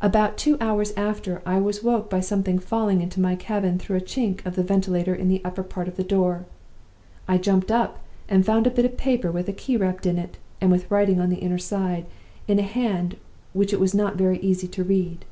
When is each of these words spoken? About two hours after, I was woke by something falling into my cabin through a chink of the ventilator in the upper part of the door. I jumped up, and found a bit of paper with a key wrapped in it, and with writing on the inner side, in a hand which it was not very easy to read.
About 0.00 0.36
two 0.38 0.56
hours 0.60 0.92
after, 0.96 1.42
I 1.44 1.58
was 1.58 1.82
woke 1.82 2.08
by 2.08 2.20
something 2.20 2.60
falling 2.60 3.00
into 3.02 3.20
my 3.20 3.34
cabin 3.34 3.76
through 3.76 3.96
a 3.96 4.00
chink 4.00 4.46
of 4.46 4.54
the 4.54 4.62
ventilator 4.62 5.16
in 5.16 5.26
the 5.26 5.42
upper 5.44 5.64
part 5.64 5.88
of 5.88 5.96
the 5.96 6.04
door. 6.04 6.46
I 7.26 7.38
jumped 7.38 7.72
up, 7.72 7.98
and 8.28 8.46
found 8.46 8.68
a 8.68 8.70
bit 8.70 8.84
of 8.84 8.96
paper 8.96 9.32
with 9.32 9.48
a 9.48 9.52
key 9.52 9.76
wrapped 9.76 10.06
in 10.06 10.16
it, 10.16 10.38
and 10.60 10.70
with 10.70 10.88
writing 10.92 11.18
on 11.18 11.28
the 11.28 11.38
inner 11.40 11.58
side, 11.58 12.06
in 12.46 12.60
a 12.60 12.62
hand 12.62 13.16
which 13.52 13.72
it 13.72 13.80
was 13.80 13.96
not 13.96 14.14
very 14.14 14.38
easy 14.38 14.68
to 14.68 14.84
read. 14.84 15.24